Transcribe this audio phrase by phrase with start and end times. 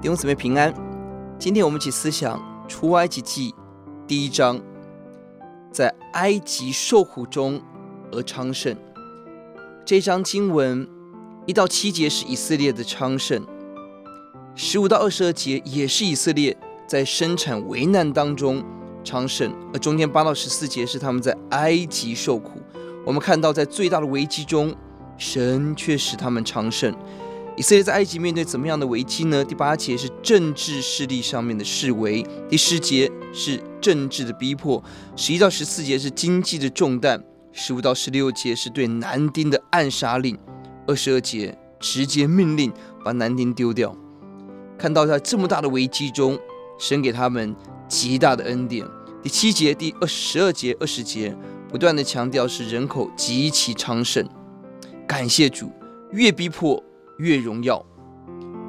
[0.00, 0.72] 弟兄姊妹平安。
[1.40, 3.52] 今天我们一起思想出埃及记
[4.06, 4.60] 第一章，
[5.72, 7.60] 在埃及受苦中
[8.12, 8.76] 而昌盛。
[9.84, 10.88] 这一章经文
[11.46, 13.44] 一到七节是以色列的昌盛，
[14.54, 18.64] 十五到二十二节也是以色列在生产危难当中
[19.02, 22.60] 昌盛，而中间八到十四节是他们在埃及受苦。
[23.04, 24.72] 我们看到在最大的危机中，
[25.16, 26.94] 神却使他们昌盛。
[27.58, 29.44] 以色列在埃及面对怎么样的危机呢？
[29.44, 34.80] 第八节是政治势力上面的示威，第十节是政治的逼迫，
[35.16, 40.38] 十一到十四节是经济的重担，十五到十六节是对男丁的暗杀令，
[40.86, 42.72] 二十二节直接命令
[43.04, 43.92] 把男丁丢掉。
[44.78, 46.38] 看到在这么大的危机中，
[46.78, 47.56] 神给他们
[47.88, 48.86] 极大的恩典。
[49.20, 51.36] 第七节、第二十二节、二十节
[51.68, 54.24] 不断的强调是人口极其昌盛，
[55.08, 55.72] 感谢主，
[56.12, 56.80] 越逼迫。
[57.18, 57.84] 越荣耀，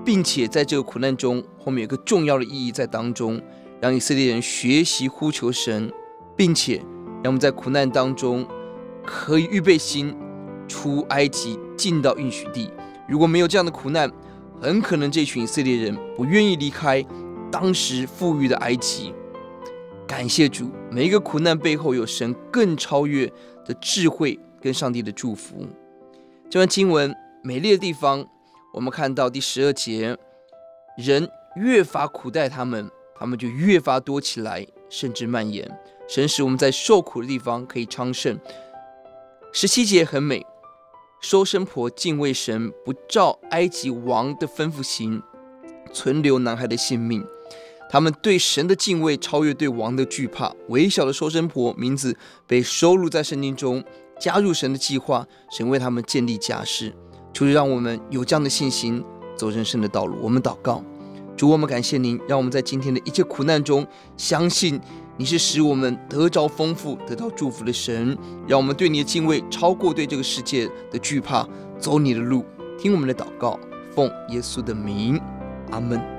[0.04, 3.40] 并且在这个苦难中，后面有个重要的意义在当中，
[3.80, 5.92] 让以色列人学习呼求神，
[6.36, 6.78] 并且
[7.24, 8.48] 让我们在苦难当中
[9.06, 10.16] 可以预备心
[10.68, 12.72] 出埃及，进到应许地。
[13.08, 14.12] 如果没有这样的苦难，
[14.60, 17.06] 很可能这群以色列人不愿意离开
[17.52, 19.14] 当时富裕的埃及。
[20.08, 23.32] 感谢主，每一个苦难背后有神更超越
[23.64, 25.68] 的智慧跟上帝的祝福。
[26.50, 28.28] 这段经文美丽的地方。
[28.74, 30.18] 我们看到第十二节，
[30.98, 35.70] 人越发苦待他们，他们就越发多起来，甚至蔓延。
[36.08, 38.40] 神使我们在受苦的地方可以昌盛。
[39.52, 40.46] 十七节很美，
[41.20, 45.22] 收生婆敬畏神，不照埃及王的吩咐行，
[45.92, 47.26] 存留男孩的性命。
[47.92, 50.54] 他们对神的敬畏超越对王的惧怕。
[50.68, 53.84] 微小的收生婆名字被收录在圣经中，
[54.20, 56.96] 加入神的计划，神为他们建立家室。
[57.40, 59.02] 求主让我们有这样的信心
[59.38, 60.18] 走人生的道路。
[60.22, 60.84] 我们祷告，
[61.38, 63.88] 主，我们感谢您，让我们在今天的一切苦难中，
[64.18, 64.78] 相信
[65.16, 68.18] 你是使我们得着丰富、得到祝福的神。
[68.46, 71.48] 让我们对你的敬畏超过对这个世界的惧怕，
[71.80, 72.44] 走你的路。
[72.78, 73.58] 听我们的祷告，
[73.96, 75.18] 奉耶稣的名，
[75.72, 76.19] 阿门。